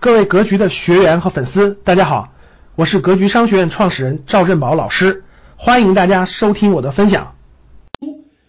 [0.00, 2.32] 各位格局的学员和粉丝，大家好，
[2.74, 5.24] 我是格局商学院创始人赵振宝老师，
[5.58, 7.36] 欢迎大家收听我的分享。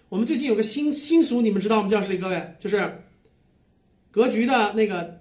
[0.08, 1.90] 我们最近有个新新书，你们知道吗？
[1.90, 3.04] 教室里各位，就是
[4.12, 5.20] 格局的那个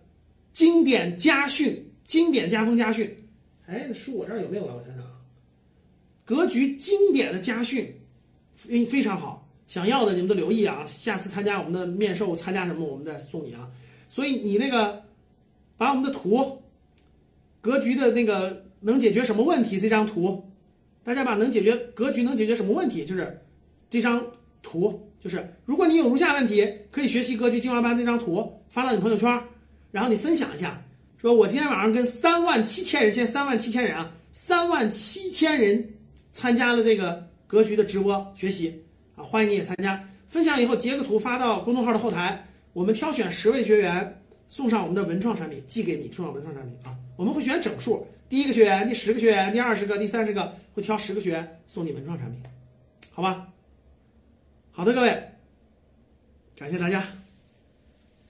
[0.55, 3.17] 经典家训，经典家风家训。
[3.67, 4.77] 哎，书我这儿有没有了？
[4.77, 5.11] 我想想啊，
[6.25, 7.97] 格局经典的家训，
[8.55, 13.71] 非非常好，想要的你们都留意啊，下次参加我们的面授，参加什么我们再送你啊。
[14.09, 15.00] 所以你那个。
[15.81, 16.61] 把我们的图，
[17.63, 19.81] 格局的那个能解决什么问题？
[19.81, 20.51] 这张图，
[21.05, 23.07] 大家把能解决格局能解决什么问题？
[23.07, 23.41] 就是
[23.89, 24.27] 这张
[24.63, 29.45] 图，就是如果你有如下问题，可以学习格局精华班这张图发到你朋友圈，
[29.91, 30.83] 然后你分享一下，
[31.17, 35.95] 说我今天晚上跟三万七千人，现在三万七千人啊，三万七千人
[36.35, 38.83] 参加了这个格局的直播学习
[39.17, 44.20] 啊，欢迎你也参加，分享以后截个图发到公众号的后台，我们挑选十位学员。
[44.51, 46.99] 送上我们的文创产品，寄给你，送上文创产品啊！
[47.17, 52.43] 我们会选整数，第一个学员、第十个学员、第二十个、第三十个，会挑十个学员送你文创产品，
[53.13, 53.53] 好吧？
[54.73, 55.31] 好的，各位，
[56.57, 57.07] 感谢大家。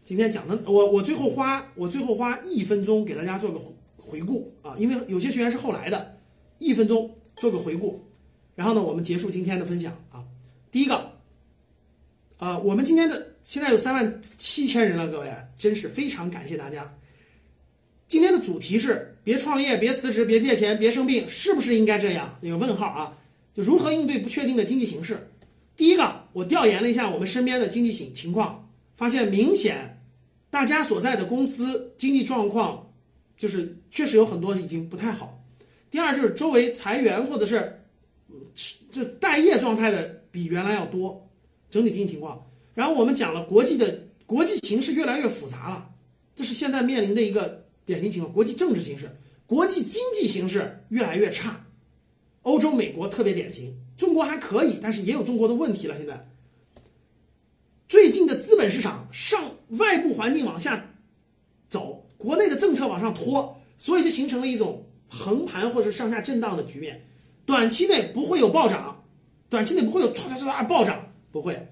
[0.05, 3.59] 今天讲的，我我最后花我最后花一分钟给大家做个
[3.97, 6.19] 回顾啊，因为有些学员是后来的，
[6.59, 8.05] 一分钟做个回顾，
[8.57, 10.25] 然后呢，我们结束今天的分享啊。
[10.71, 11.13] 第一个，
[12.37, 13.30] 啊，我们今天的。
[13.45, 16.95] 现在有三万七千人了，各位，真是非常感谢大家。
[18.09, 22.39] 今天的主题是别创业、别辞职、别借钱、别生病，是不是应该这样？
[22.43, 23.19] 有问号啊，
[23.55, 25.29] 就如何应对不确定的经济形势？
[25.77, 30.01] 第一个，我调研了一下我们身边的经济情情况，发现明显
[30.51, 32.91] 大家所在的公司经济状况
[33.39, 35.43] 就是确实有很多已经不太好。
[35.91, 37.81] 第二就是周围裁员或者是
[38.93, 41.29] 这待业状态的比原来要多，
[41.71, 42.47] 整体经济情况。
[42.75, 45.91] 然后我们讲了国际的国际形势越来越复杂了，
[46.37, 48.33] 这是现在面临的一个典型情况。
[48.33, 51.67] 国际政治形势、国际经济形势越来越差，
[52.43, 55.97] 欧洲、美国特别典型，中国还可以，但是也有中国的问题了。
[55.97, 56.29] 现在
[57.89, 60.87] 最近的资本市场上外部环境往下
[61.69, 67.03] 走，国内的政策往上拖，所以就形成了一种横盘或者上下震荡的局面。
[67.47, 69.03] 短期内不会有暴涨，
[69.49, 71.67] 短期内不会有唰唰唰暴涨，不会。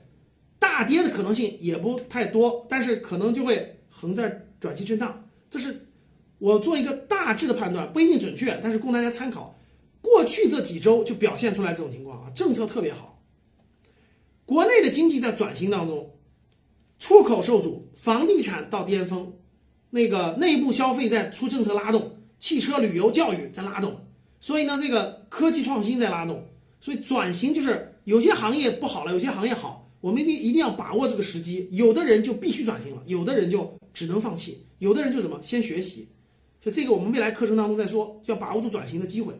[0.59, 5.25] 大跌的可能性也不太多，但是可能就会横在短期震荡。
[5.51, 5.87] 这是
[6.39, 9.57] 我做一个大致的判断，不一定准确，但是供大家参考。
[10.01, 13.21] 过去这几周就表现出来这种情况啊，政策特别好，
[14.47, 16.13] 国内的经济在转型当中，
[16.99, 19.35] 出口受阻，房地产到巅峰，
[19.91, 24.07] 那个内部消费在出政策拉动，汽车、旅游、教育在拉动，
[24.41, 26.47] 所以呢，这个科技创新在拉动，
[26.81, 29.68] 所以转型就是有些行业不好了，有些行业好。
[30.01, 36.09] 我们一定一定要把握这个时机，有的人就必须转型了，有的人就只能放弃，有的人就怎么先学习，
[36.63, 39.35] 所以这个我们未来课程当中再说，要把握住转型的机会。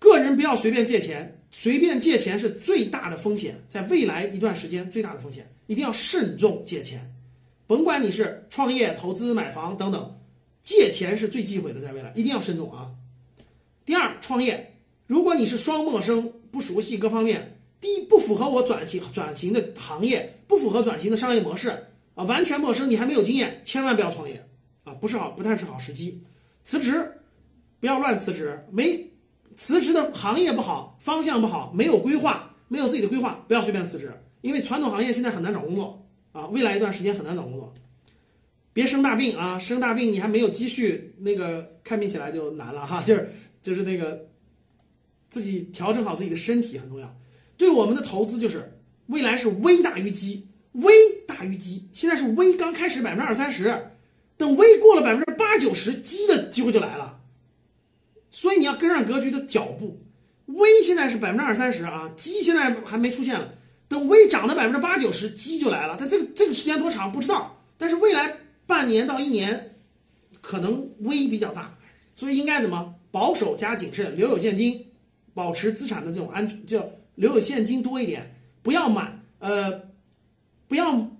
[0.00, 7.14] 个人不要随便借钱，随便借钱是最大的风险，在未来一段时间最大的风险，一定要慎重借钱，
[7.68, 10.16] 甭管你是创业、投资、买房等等，
[10.64, 12.90] 借钱是最忌讳的，在未来一定要慎重啊。
[13.86, 14.74] 第二，创业，
[15.06, 17.52] 如果你是双陌生、不熟悉各方面。
[17.84, 21.84] 第一不符合我转型转型的行业，不符合转型的商业模式
[22.14, 24.46] 啊，完全陌生，你还没有经验，千万不要创业
[24.84, 26.22] 啊，不是好，不太是好时机。
[26.64, 27.20] 辞职
[27.80, 29.10] 不要乱辞职，没
[29.54, 37.74] 辞职的行业不好，方向不好，没有规划，没有自己的规划，不要随便辞职，因为传统行业现在很难找工作啊，未来一段时间很难找工作。
[38.72, 44.24] 别生大病啊，生大病你还没有积蓄，那个看病起来就难了哈，就是就是那个
[45.28, 47.14] 自己调整好自己的身体很重要。
[47.56, 48.72] 对我们的投资就是
[49.06, 50.92] 未来是微大于机，微
[51.26, 51.88] 大于机。
[51.92, 53.90] 现在是微刚开始百分之二三十，
[54.36, 57.20] 等微过了百分之八九十，机的机会就来了。
[58.30, 60.00] 所以你要跟上格局的脚步。
[60.46, 63.54] 微现在是百分之二三十啊，基现在还没出现了。
[63.88, 65.96] 等微涨到百分之八九十，机就来了。
[65.98, 68.36] 它这个这个时间多长不知道，但是未来
[68.66, 69.76] 半年到一年
[70.40, 71.78] 可能危比较大，
[72.16, 74.86] 所以应该怎么保守加谨慎，留有现金，
[75.32, 76.92] 保持资产的这种安全就。
[77.14, 79.82] 留有现金多一点，不要满呃，
[80.68, 81.10] 不要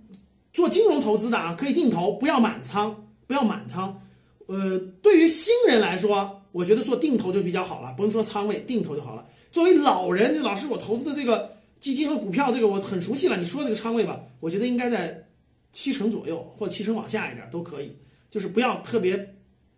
[0.52, 4.02] 做金融投资的啊，可以定投，不要满仓，不要满仓。
[4.46, 9.26] 呃，对于新人来说，我觉得做定投就比较好了，不用说仓位，定投就好了。
[9.52, 13.36] 作为老人，老师我投资的这个基金和股票，这个我很熟悉了。
[13.36, 15.26] 你说这个仓位吧，我觉得应该在
[15.72, 17.96] 七成左右，或七成往下一点都可以，
[18.30, 19.34] 就是不要特别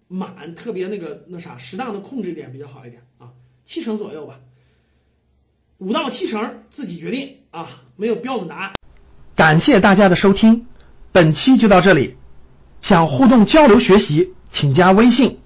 [0.08, 3.32] 满，特别那个那啥，适当的控制一点比较好一点啊，
[3.64, 4.40] 七成左右吧。
[5.78, 8.72] 五到七成自己决定啊，没有标准答案。
[9.34, 10.66] 感谢大家的收听，
[11.12, 12.16] 本期就到这里。
[12.80, 15.40] 想互动交流学习，请加微信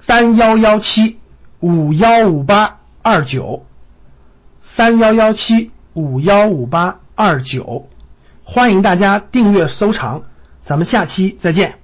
[0.00, 1.20] 三幺幺七
[1.60, 3.66] 五幺五八二九
[4.62, 7.88] 三幺幺七五幺五八二九，
[8.42, 10.22] 欢迎大家订阅收藏，
[10.64, 11.77] 咱们下期再见。